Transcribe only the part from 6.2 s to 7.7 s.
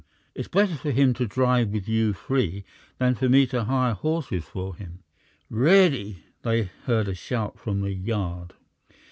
they heard a shout